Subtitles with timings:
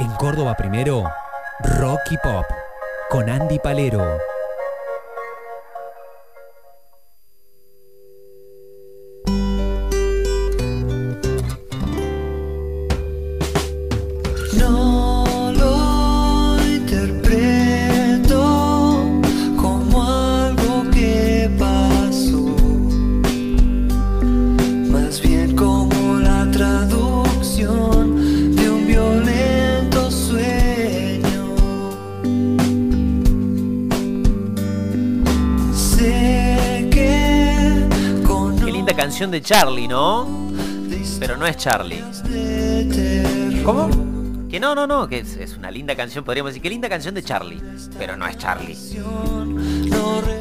[0.00, 1.04] En Córdoba primero,
[1.78, 2.46] Rocky Pop,
[3.10, 4.29] con Andy Palero.
[39.00, 40.28] Canción de Charlie, ¿no?
[41.18, 42.04] Pero no es Charlie.
[43.64, 43.88] ¿Cómo?
[44.50, 46.60] Que no, no, no, que es, es una linda canción, podríamos decir.
[46.60, 47.62] Qué linda canción de Charlie.
[47.98, 48.76] Pero no es Charlie.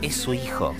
[0.00, 0.74] Es su hijo.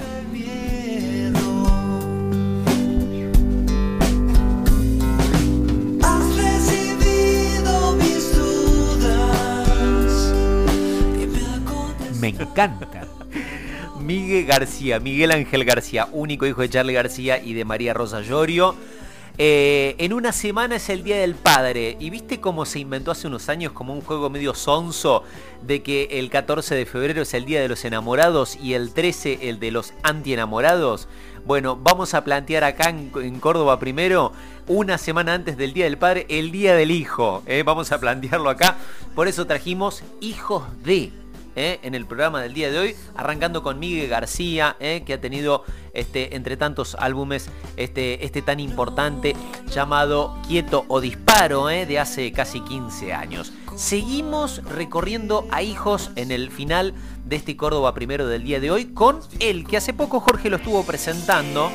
[12.21, 13.16] Me encanta.
[14.07, 18.77] Miguel García, Miguel Ángel García, único hijo de Charlie García y de María Rosa Llorio.
[19.37, 21.97] Eh, en una semana es el Día del Padre.
[21.99, 25.25] ¿Y viste cómo se inventó hace unos años como un juego medio sonso
[25.61, 29.41] de que el 14 de febrero es el Día de los Enamorados y el 13
[29.49, 31.09] el de los antienamorados?
[31.45, 34.33] Bueno, vamos a plantear acá en, Córdoba primero,
[34.69, 37.43] una semana antes del Día del Padre, el Día del Hijo.
[37.47, 37.65] ¿eh?
[37.65, 38.77] Vamos a plantearlo acá.
[39.17, 41.11] Por eso trajimos Hijos de...
[41.57, 41.81] ¿eh?
[41.83, 45.03] en el programa del día de hoy, arrancando con Miguel García, ¿eh?
[45.05, 49.35] que ha tenido este, entre tantos álbumes este, este tan importante
[49.69, 51.87] llamado Quieto o Disparo, ¿eh?
[51.87, 53.53] de hace casi 15 años.
[53.75, 58.87] Seguimos recorriendo a hijos en el final de este Córdoba primero del día de hoy
[58.87, 61.71] con el que hace poco Jorge lo estuvo presentando.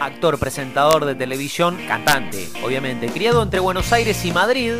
[0.00, 4.74] Actor, presentador de televisión, cantante, obviamente, criado entre Buenos Aires y Madrid,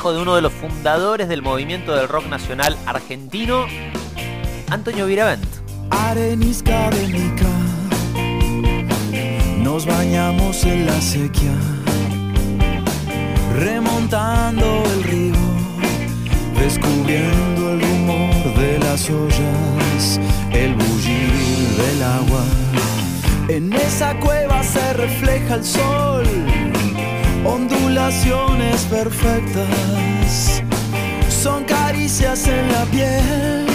[0.00, 3.66] hijo de uno de los fundadores del movimiento del rock nacional argentino,
[4.70, 5.44] Antonio Viravent.
[5.90, 7.34] Arenisca de
[9.62, 11.52] nos bañamos en la sequía,
[13.58, 15.34] remontando el río,
[16.58, 20.18] descubriendo el rumor de las ollas,
[20.50, 21.30] el bullir
[21.76, 22.44] del agua.
[23.48, 26.24] En esa cueva se refleja el sol,
[28.84, 30.62] perfectas,
[31.28, 33.70] son caricias en la piel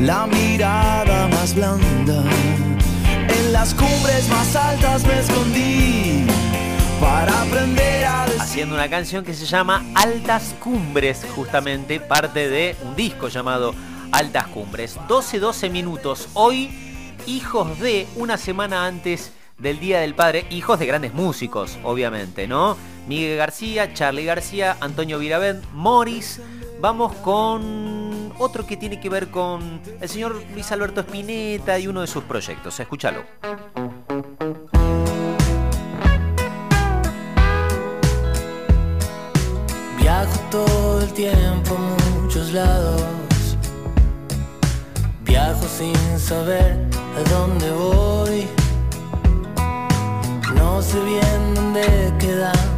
[0.00, 2.22] la mirada más blanda.
[3.28, 6.26] En las cumbres más altas me escondí
[7.00, 8.40] para aprender a decir.
[8.40, 13.74] Haciendo una canción que se llama Altas Cumbres, justamente parte de un disco llamado
[14.12, 14.98] Altas Cumbres.
[15.08, 16.28] 12-12 minutos.
[16.34, 16.70] Hoy,
[17.26, 22.76] hijos de una semana antes del Día del Padre, hijos de grandes músicos, obviamente, ¿no?
[23.06, 26.40] Miguel García, Charlie García, Antonio Viravent, Morris.
[26.80, 32.00] Vamos con otro que tiene que ver con el señor Luis Alberto Spinetta y uno
[32.00, 32.78] de sus proyectos.
[32.80, 33.24] Escúchalo.
[39.98, 43.02] Viajo todo el tiempo a muchos lados.
[45.22, 46.78] Viajo sin saber
[47.16, 48.46] a dónde voy.
[50.54, 52.75] No sé bien dónde queda mi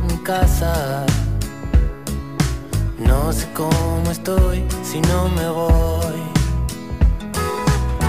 [2.98, 6.20] No sé cómo estoy si no me voy.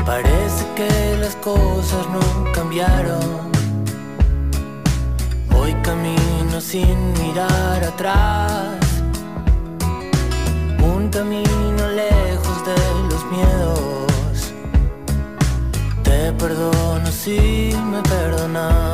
[0.06, 3.50] Parece que las cosas no cambiaron.
[5.50, 8.78] Voy camino sin mirar atrás.
[10.84, 14.54] Un camino lejos de los miedos.
[16.04, 18.89] Te perdono si me perdonas.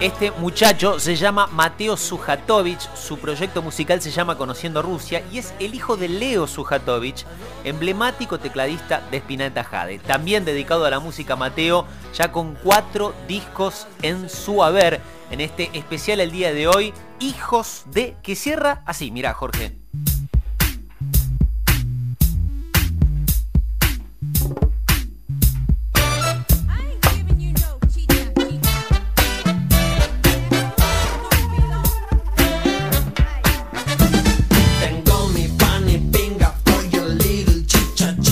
[0.00, 5.52] Este muchacho se llama Mateo Sujatovich, su proyecto musical se llama Conociendo Rusia y es
[5.58, 7.26] el hijo de Leo Sujatovich,
[7.64, 9.98] emblemático tecladista de Spinetta Jade.
[9.98, 11.84] También dedicado a la música Mateo,
[12.14, 17.82] ya con cuatro discos en su haber en este especial el día de hoy, Hijos
[17.84, 18.16] de...
[18.22, 19.79] que cierra así, mira Jorge.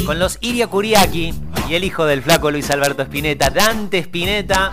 [0.08, 1.34] Con los Iria Kuriaki
[1.68, 4.72] y el hijo del flaco Luis Alberto Spinetta, Dante Spinetta,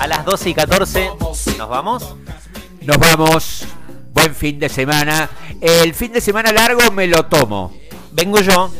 [0.00, 1.10] a las 12 y 14.
[1.58, 2.16] ¿Nos vamos?
[2.80, 3.66] Nos vamos.
[4.14, 5.28] Buen fin de semana.
[5.60, 7.76] El fin de semana largo me lo tomo.
[8.12, 8.72] Vengo yo.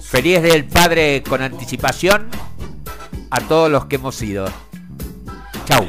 [0.00, 2.28] Feliz del padre con anticipación
[3.30, 4.46] a todos los que hemos ido.
[5.66, 5.86] Chau.